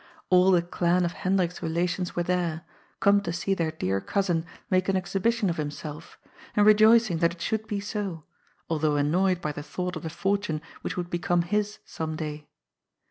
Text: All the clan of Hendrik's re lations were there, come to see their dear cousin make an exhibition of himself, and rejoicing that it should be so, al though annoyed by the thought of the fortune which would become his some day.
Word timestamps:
All 0.31 0.49
the 0.49 0.63
clan 0.63 1.05
of 1.05 1.11
Hendrik's 1.11 1.61
re 1.61 1.69
lations 1.69 2.15
were 2.15 2.23
there, 2.23 2.63
come 2.99 3.21
to 3.21 3.31
see 3.31 3.53
their 3.53 3.69
dear 3.69 4.01
cousin 4.01 4.47
make 4.67 4.89
an 4.89 4.95
exhibition 4.97 5.47
of 5.47 5.57
himself, 5.57 6.17
and 6.55 6.65
rejoicing 6.65 7.19
that 7.19 7.33
it 7.33 7.41
should 7.43 7.67
be 7.67 7.79
so, 7.79 8.23
al 8.71 8.79
though 8.79 8.95
annoyed 8.95 9.41
by 9.41 9.51
the 9.51 9.61
thought 9.61 9.95
of 9.95 10.01
the 10.01 10.09
fortune 10.09 10.59
which 10.81 10.97
would 10.97 11.11
become 11.11 11.43
his 11.43 11.77
some 11.85 12.15
day. 12.15 12.47